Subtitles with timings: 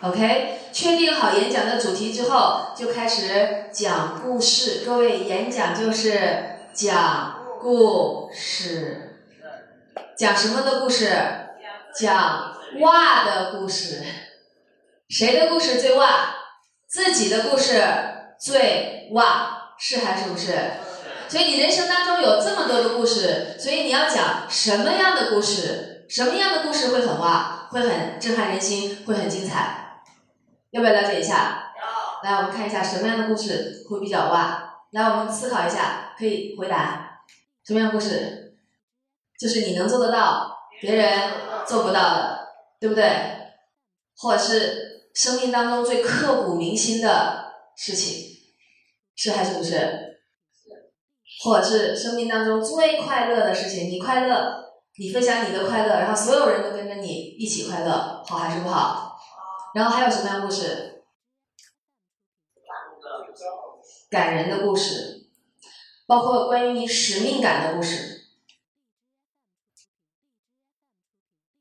[0.00, 4.84] OK，确定好演讲的主题之后，就开始讲故事。
[4.86, 6.20] 各位，演讲就是
[6.72, 9.18] 讲故事，
[10.16, 11.10] 讲什么的故事？
[11.98, 14.04] 讲哇的故事。
[15.08, 16.36] 谁的故事最哇？
[16.88, 17.82] 自己的故事
[18.38, 20.54] 最哇，是还是不是？
[21.28, 26.06] 所以你人生当中有这么多的故事，所以你要讲什么样的故事？
[26.08, 29.86] 什么样的故事会很哇，会很震撼人心，会很精彩？
[30.70, 31.72] 要不要了解一下？
[32.22, 34.82] 来，我们看一下什么样的故事会比较哇？
[34.90, 37.20] 来，我们思考一下，可以回答
[37.64, 38.56] 什么样的故事？
[39.38, 41.32] 就是你能做得到，别人
[41.66, 42.48] 做不到的，
[42.80, 43.08] 对不对？
[44.16, 48.38] 或者是生命当中最刻骨铭心的事情，
[49.14, 50.18] 是还是不是？
[51.44, 54.64] 或者是生命当中最快乐的事情，你快乐，
[54.98, 57.06] 你分享你的快乐，然后所有人都跟着你
[57.38, 59.07] 一起快乐，好还是不好？
[59.74, 61.02] 然后还有什么样的故事？
[64.10, 65.28] 感人的故事，
[66.06, 68.26] 包括关于你使命感的故事。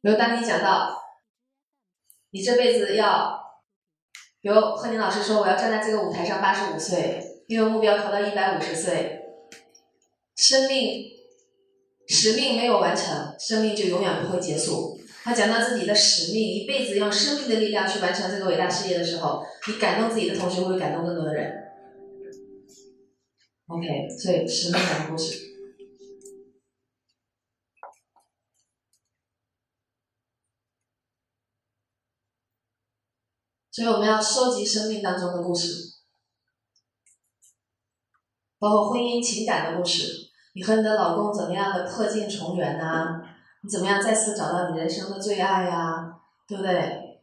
[0.01, 1.03] 比如当你讲到
[2.29, 3.61] 你这辈子要，
[4.39, 9.25] 比如贺宁老师说我要站在这个舞台上八十五岁，因为目标投到一百五十岁。
[10.35, 11.03] 生命
[12.07, 14.96] 使命没有完成，生命就永远不会结束。
[15.27, 21.67] 他讲到自己的使命，一辈子用生命的力量去完成这个伟大事业的时候，你感动自己的同时，会感动更多的人。
[23.65, 25.37] OK，所以使命讲的故事。
[33.69, 35.97] 所以我们要收集生命当中的故事，
[38.57, 40.29] 包括婚姻情感的故事。
[40.53, 43.33] 你和你的老公怎么样的破镜重圆呐？
[43.67, 46.13] 你怎么样再次找到你人生的最爱呀？
[46.47, 47.19] 对不对？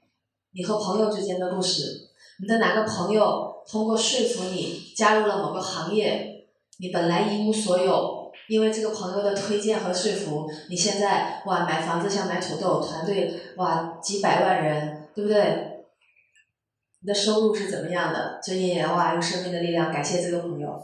[0.52, 6.44] 你和朋友之间的故事，你的哪个朋友通过说服你加入了某个行业，
[6.80, 15.86] 你本来一无所有，因为这个朋友的推荐和说服，你现在哇买房子像买土豆，团队哇几百万人，对不对？
[17.00, 18.38] 你的收入是怎么样的？
[18.42, 20.78] 最近哇用生命的力量感谢这个朋友。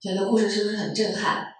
[0.00, 1.54] 觉得故事是不是很震撼？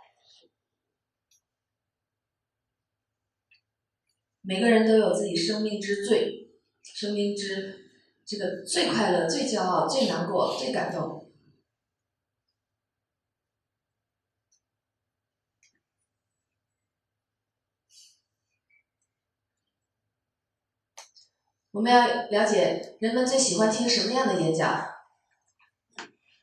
[4.43, 6.49] 每个人都有自己生命之最，
[6.83, 7.91] 生命之
[8.25, 11.29] 这个最快乐、最骄傲、最难过、最感动。
[21.73, 24.87] 我们要了解人们最喜欢听什么样的演讲。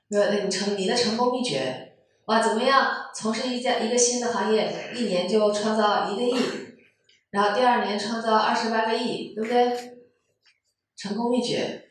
[0.08, 1.85] 有那种成你的成功秘诀，
[2.26, 6.36] 哇，怎么样从事一家一个新的行业，一年就创造一个亿，
[7.30, 9.96] 然后第二年创造二十八个亿，对不对？
[10.98, 11.90] 成功秘诀，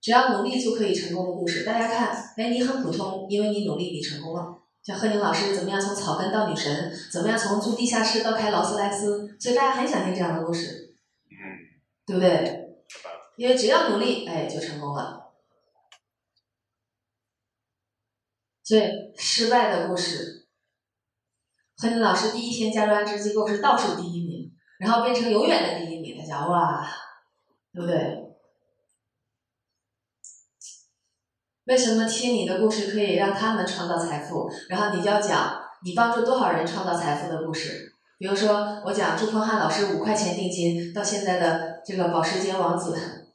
[0.00, 1.62] 只要努力就可以成功的故事。
[1.64, 4.56] 大家看，哎，你很普通，因为你努力，你成功了。
[4.82, 10.94] 像贺宁老师怎么样从草根到女神，怎么样从住地下室到开劳斯莱斯，所以大家很想听这样的故事，
[12.06, 12.70] 对不对？
[13.36, 15.19] 因为只要努力，哎，就成功了。
[18.70, 20.46] 对失败的故事，
[21.76, 26.88] 何宁老师第一天加入安知机构是倒数第一名，然后变成永远的第一名，他讲哇，
[27.72, 28.30] 对不对？
[31.64, 34.48] 为什么听你的故事可以让他们创造财富？
[34.68, 37.92] 然后你就要讲你帮助多少人创造财富的故事。
[38.18, 43.26] 比如说，我讲朱鹏汉老师五块钱定金到现在的这个保时捷王子，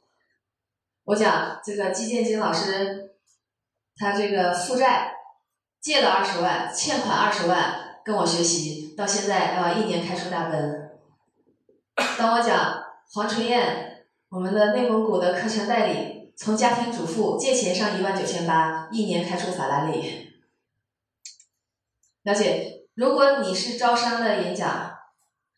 [1.04, 3.10] 我讲这个季建金老师，
[3.96, 5.12] 他这个负债。
[5.86, 10.98] 借了二十万，欠款二十万，跟我学习，到现在啊，一年开出大奔。
[12.18, 20.32] 当我讲黄春燕，我们的内蒙古的课程代理，从家庭主妇借钱上一万九千八，一年开出法拉利。
[22.24, 24.92] 了解，如果你是招商的演讲，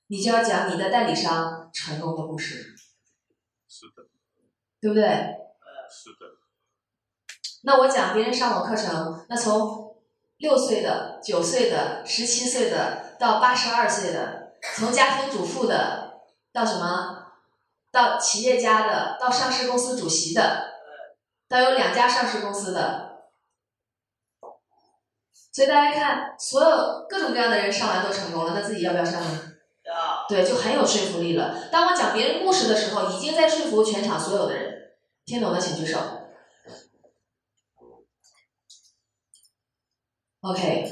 [0.09, 2.75] 你就要讲你的代理商成功的故事。
[3.67, 4.11] 是的。
[4.79, 5.07] 对不对？
[5.07, 6.37] 呃是的。
[7.63, 9.88] 那我讲别人上我课程，那从。
[10.39, 16.21] 六岁的、九岁的、十七岁的到八十二岁的，从家庭主妇的
[16.53, 17.27] 到什么，
[17.93, 20.75] 到企业家的，到上市公司主席的，
[21.49, 23.25] 到有两家上市公司的，
[25.53, 29.53] 所以大家看，所有各种各样的人上完都成功了，那自己要不要上呢？
[29.85, 30.25] 要。
[30.29, 31.69] 对，就很有说服力了。
[31.73, 34.75] 当我讲别人故事的时候，已经在说服全场所有的人。
[35.27, 35.99] 听懂的请举手。
[40.41, 40.87] OK，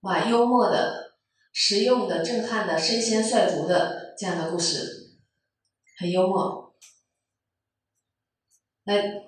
[0.00, 1.12] 哇，幽默的、
[1.52, 5.18] 实用的、震撼的、身先率足的这样的故事，
[5.98, 6.74] 很幽默。
[8.84, 9.24] 来，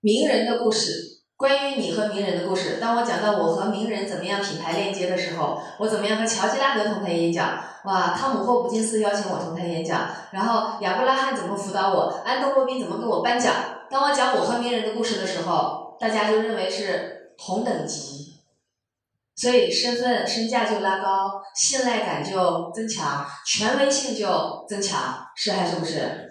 [0.00, 2.78] 名人的故事，关于你和名人的故事。
[2.80, 7.62] 当我讲到我和名人怎么样品牌链接的时候，我怎么样和乔吉拉德同台演讲？
[7.84, 12.20] 哇，汤姆霍普金斯邀请我同台演讲，然后亚伯拉罕怎么辅导我？
[12.24, 13.76] 安东罗宾怎么给我颁奖？
[13.90, 18.40] 当我讲我和名人的故事的时候，大家就认为是同等级，
[19.34, 26.28] 所以身份身价就拉高，信赖感就增强，权威性就增强，是还是不是？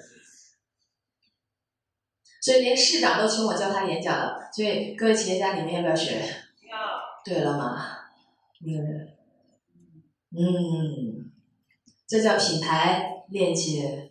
[2.41, 4.49] 所以连市长都请我教他演讲了。
[4.53, 6.21] 所以各位企业家，你们要不要学？
[6.69, 6.77] 要
[7.25, 7.83] 对了嘛，
[8.59, 9.13] 名人，
[10.31, 11.31] 嗯，
[12.07, 14.06] 这叫品牌链接。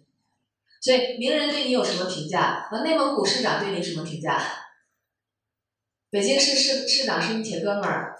[0.86, 2.68] 所以名人对你有什么评价？
[2.70, 4.40] 和内蒙古市长对你什么评价？
[6.10, 8.14] 北京市市市长是你铁哥们儿，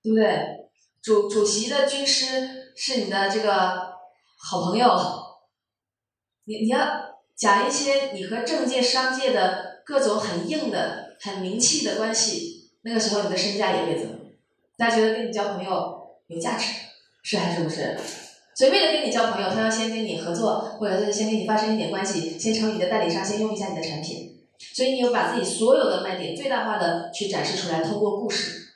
[0.00, 0.70] 对不对？
[1.02, 3.94] 主主席的军师是你的这个
[4.38, 4.86] 好朋友，
[6.44, 7.08] 你你要。
[7.38, 14.34] 讲一些你和政界、商界的各种很硬的、很名气的关系，那个时候你的身价也会增。
[14.76, 16.64] 大家觉得跟你交朋友有价值，
[17.22, 17.96] 是还是不是？
[18.58, 24.36] 所以为了跟你交朋友，他要先跟你合作，或者是先跟你发生一点关系，先成为你的代理商，先用一下你的产品。
[24.74, 28.74] 所以你有把自己所有的卖点最大化的去展示出来，通过故事。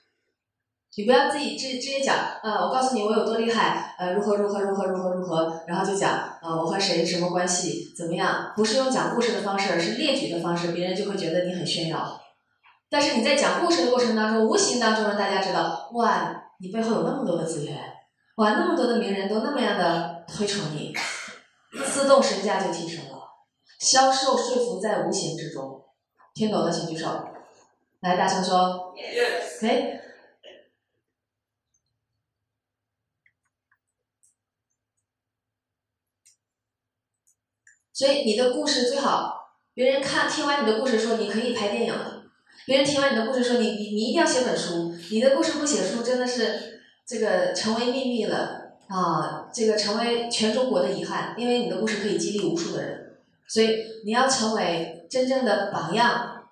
[0.96, 2.14] 你不要自己直直接讲，
[2.44, 8.52] 呃，我告诉你我有多厉害，呃，如何如何如何如何如何，然后就讲，呃，我和谁什么关系，怎么样？
[8.54, 12.20] 不是用讲故事的方式，而是列举的方式，别人就会觉得你很炫耀。
[12.88, 17.76] 但是你在讲故事的过程当中，无形当中让大家知道，哇，你背后有那么多的资源，
[18.36, 20.94] 哇，那么多的名人都那么样的推崇你，
[21.92, 23.18] 自动身价就提升了。
[23.78, 25.84] 销售说服在无形之中，
[26.32, 27.28] 听懂的请举手，
[28.00, 30.00] 来大声说，yes，OK。
[37.92, 42.24] 所以你的故事最好，别人看听完你的故事说你可以拍电影了，
[42.64, 46.71] 别人听完你的故事说你你你一定要写本书，你的故事不写书真的是
[47.04, 56.50] 这个成为秘密了啊，这个成为全中国的遗憾，因为你的故事可以激励无数的人，所以你要成为真正的榜样，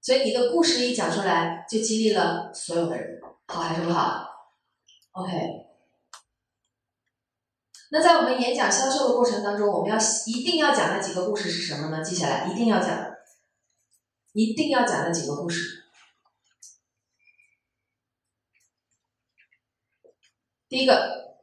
[0.00, 4.28] 所以你的故事一讲出来就激励了所有的人，好还是不好
[5.12, 5.66] ？OK。
[7.92, 9.96] 那在我们演讲销售的过程当中，我们要
[10.26, 12.04] 一定要讲的几个故事是什么呢？
[12.04, 13.14] 记下来，一定要讲，
[14.32, 15.89] 一定要讲的几个故事。
[20.70, 21.36] 第一个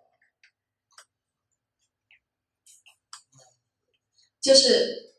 [4.41, 5.13] 就是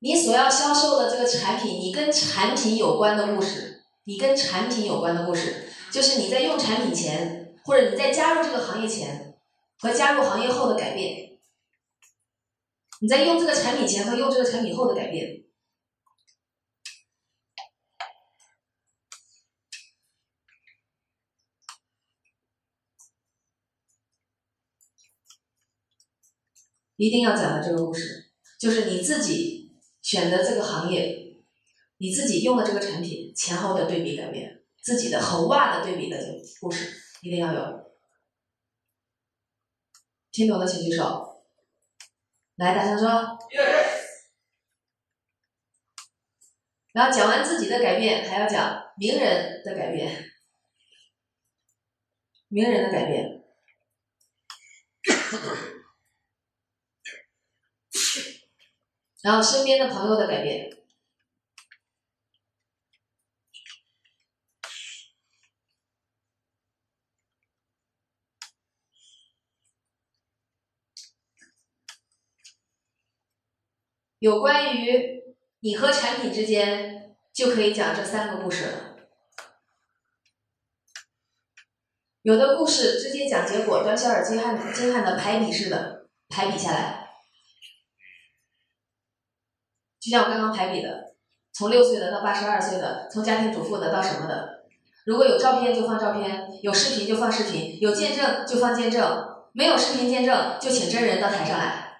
[0.00, 9.28] 你所要销售的这个产品，你跟产品有关的故事，你跟产品有关的故事，就是你在用产品前，或者你在加入这个行业前。
[9.82, 11.38] 和加入行业后的改变，
[13.00, 15.44] 你在用这个产品前和用这个产品后的改变，
[27.00, 31.34] 一定要讲的这个故事，就是你自己选择这个行业，
[31.96, 36.18] 你自己用的这个产品前后的对比改变，自己的和袜的对比的
[36.60, 37.90] 故事一定要有。
[40.30, 41.42] 听懂的请举手。
[42.56, 43.08] 来，大声说。
[46.92, 50.30] 然后讲完自己的改变，还要讲名人的改变。
[52.48, 53.42] 名人的改变。
[59.22, 60.70] 然后身边的朋友的改变。
[74.18, 75.22] 有关于
[75.60, 78.96] 你和产品之间，就可以讲这三个故事了。
[82.20, 86.99] 有的故事直接讲结果，端小尔精悍精悍的排比式的排比下来，
[90.10, 91.14] 就像我刚刚排比的，
[91.52, 94.64] 从六岁的到八十二岁的，从家庭主妇的到什么的。
[95.06, 101.98] 如果有照片就放照片，有视频就放视频，有见证就放见证，没有视频见证就请真人到台上来，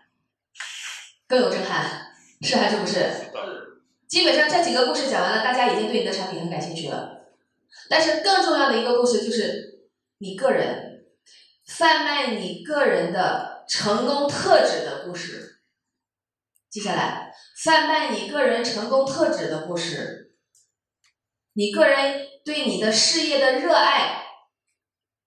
[1.29, 2.09] 更有震撼。
[2.43, 3.31] 是还是不是？
[4.09, 7.29] 基本上这几个故事讲完了，大家已经对你的产品很感兴趣了。
[7.89, 9.85] 但是更重要的一个故事就是
[10.19, 11.05] 你个人
[11.65, 15.61] 贩卖你个人的成功特质的故事。
[16.71, 20.33] 接下来，贩卖你个人成功特质的故事。
[21.53, 24.23] 你个人对你的事业的热爱，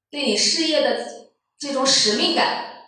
[0.10, 1.06] 对你事业的
[1.60, 2.88] 这种使命感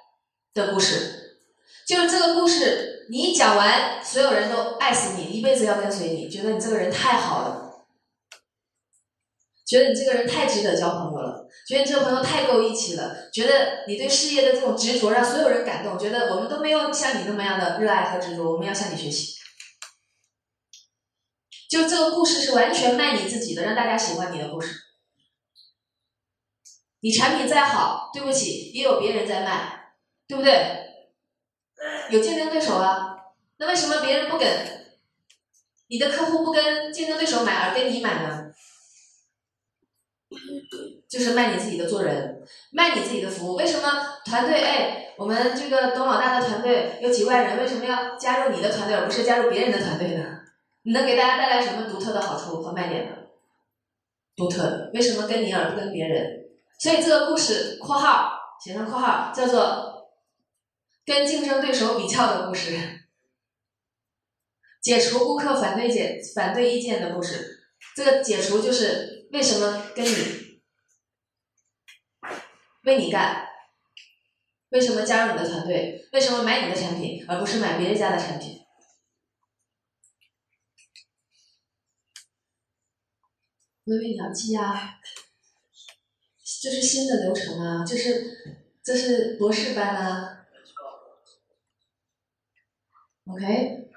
[0.54, 1.42] 的故事。
[1.86, 7.65] 就是这个故事，你讲完，所有人都爱死你，一辈子要跟随你，觉得你这个人太好了，
[9.66, 19.34] 觉得你这个人太值得交朋友了，觉得你这个朋友太够义气了，觉得你对事业的这种执着让所有人感动，觉得我们都没有像你那么样的热爱和执着，我们要向你学习。
[21.68, 24.82] 就这个故事是完全卖你自己的，让大家喜欢你的故事。
[27.00, 29.96] 你产品再好，对不起，也有别人在卖，
[30.28, 30.86] 对不对？
[32.12, 33.18] 有竞争对手啊，
[33.58, 34.48] 那为什么别人不跟
[35.88, 38.45] 你的客户不跟竞争对手买，而跟你买呢？
[41.16, 42.44] 就是卖你自己的做人，
[42.74, 43.56] 卖你自己的服务。
[43.56, 43.90] 为什么
[44.26, 44.60] 团队？
[44.60, 50.26] 哎，我们这个董老大的团队有几万人，为什么要加入你的团队，而不是加入别人的团队呢？
[50.84, 53.12] 你能给大家带来什么独特的好处和卖点呢？
[54.36, 56.48] 独特，为什么跟你而不跟别人？
[56.82, 60.10] 所以这个故事（括号写上括号）叫做
[61.06, 62.78] 跟竞争对手比较的故事，
[64.82, 67.66] 解除顾客反对解反对意见的故事。
[67.96, 70.45] 这个解除就是为什么跟你
[72.86, 73.50] 为你干？
[74.70, 76.08] 为什么加入你的团队？
[76.12, 78.62] 为什么买你的产品，而不是买别人家的产品？
[83.86, 85.00] 微微你要记啊，
[86.62, 90.46] 这是新的流程啊，这是这是博士班啊
[93.28, 93.92] ，OK。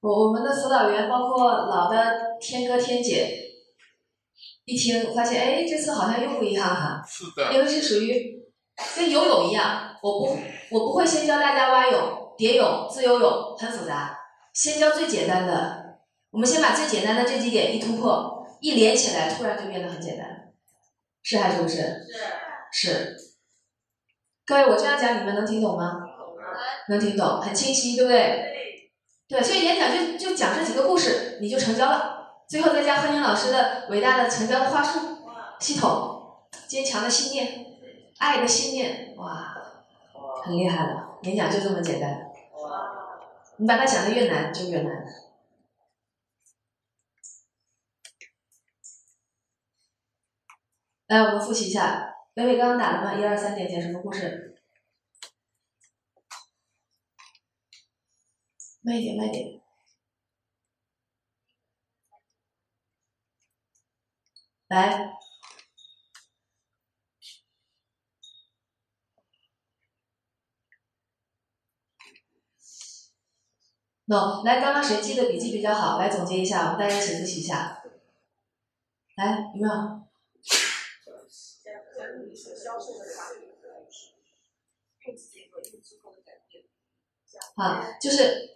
[0.00, 3.43] 我我们的辅导员包括老的天哥天姐，
[4.64, 8.42] 一听发现哎，这次好像又不一样哈，是的，因为是属于
[8.96, 10.38] 跟游泳一样，我不
[10.70, 14.18] 我不会先教大家蛙泳、蝶泳、自由泳，很复杂，
[14.52, 15.84] 先教最简单的。
[16.30, 20.52] 我们先把最简单的这几点一突破，一连起来，突然就变得很简单，
[21.22, 21.76] 是还是不是？
[22.72, 22.82] 是。
[22.82, 23.16] 是。
[24.44, 25.92] 各位，我这样讲你们能听懂吗？
[26.88, 28.52] 能听懂，很清晰，对不对？
[29.28, 32.13] 对，所以演讲就就讲这几个故事，你就成交了。
[32.46, 35.18] 最后再加贺宁老师的伟大的成交的话术
[35.58, 37.66] 系统，坚强的信念，
[38.18, 39.56] 爱的信念，哇，
[40.44, 41.18] 很厉害了。
[41.22, 42.30] 演讲就这么简单。
[43.56, 45.04] 你把它想的越难，就越难。
[51.06, 53.14] 来，我们复习一下，微微刚刚打了吗？
[53.14, 54.60] 一二三点讲什么故事？
[58.82, 59.63] 慢一点，慢一点。
[64.74, 65.16] 来，
[74.08, 75.96] 喏，来，刚刚谁记的笔记比较好？
[76.00, 77.84] 来总结一下，我们大家一起复习一下。
[79.14, 79.74] 来，有没有？
[87.56, 88.50] 好，就是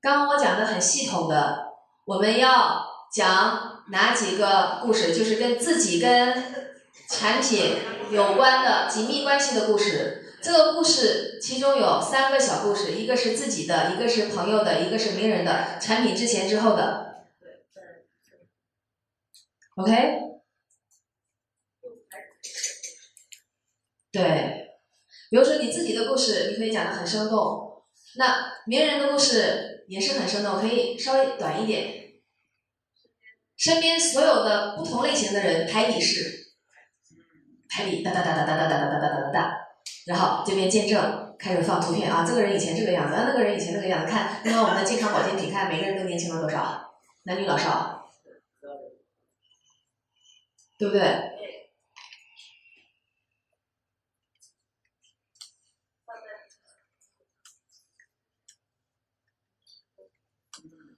[0.00, 1.72] 刚刚我讲的很系统的，
[2.04, 5.16] 我们要讲哪几个故事？
[5.16, 6.44] 就是跟自己跟
[7.08, 7.76] 产品
[8.10, 10.22] 有关的紧密关系的故事。
[10.42, 15.78] 这个故事其中有三个小故事，一个是自己的，一个是朋友的，一个是名人的。
[15.80, 17.24] 产品之前之后的
[19.76, 20.20] ，OK。
[24.12, 24.78] 对，
[25.30, 27.82] 比如说你自己的故事，你可以讲的很生动；
[28.16, 32.05] 那名人的故事也是很生动，可以稍微短一点。
[33.56, 36.52] 身边所有的不同类型的人排比式，
[37.68, 39.56] 排比哒哒哒哒哒哒哒哒哒哒哒哒，
[40.06, 46.92] 然后这边见证开始放图片啊，这个人以前这个样子，啊那个人以前那个样子，看，看看我们的健康保健品，看每个人都年轻了多少，
[47.24, 48.10] 男女老少，
[50.78, 51.32] 对不对？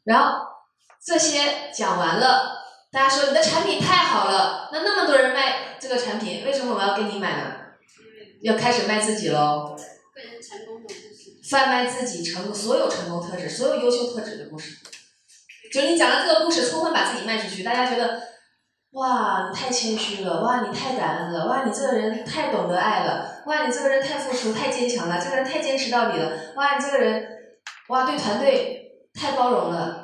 [0.05, 0.58] 然后
[1.09, 2.59] 这些讲完了，
[2.93, 7.53] 大家说你的产品太好了，那那么多人卖这个产品，为什么我要跟你买呢？
[8.43, 9.75] 要开始卖自己喽。
[10.15, 11.41] 个人成功的故事。
[11.49, 14.77] 贩卖自己成所有成功特质、所有优秀特质的故事。
[15.73, 18.21] 就你讲了这个故事，充分把自己卖出去，大家觉得，
[18.91, 27.27] 哇，你太谦虚了，哇，你太感恩了，哇，你这个人太懂得爱了，哇，你这个人太付出、太坚强了，这个人太坚持到底了，哇，你这个人，
[27.88, 28.75] 哇，对团队。
[29.19, 29.98] 太包容了，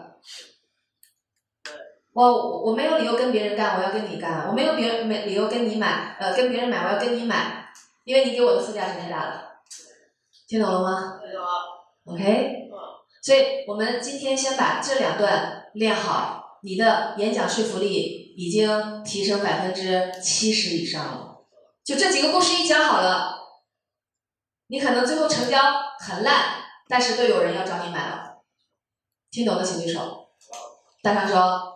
[2.15, 4.47] 我我没有理由跟别人干，我要跟你干。
[4.47, 7.69] 我没有别人没理由跟你买，呃，跟别人买，我要跟你买，
[8.05, 9.61] 因为你给我的附加值太大了。
[10.47, 11.19] 听懂了吗？
[11.21, 11.49] 听懂了。
[12.05, 12.61] OK。
[13.21, 21.39] 所以我们今天先把这两段练好，你的演讲说服力已经提升百分之七十以上了。
[21.83, 23.41] 就这几个故事一讲好了，
[24.69, 25.59] 你可能最后成交
[25.99, 28.37] 很烂，但是都有人要找你买了。
[29.33, 30.29] 听懂的请举手。
[31.03, 31.74] 大声说。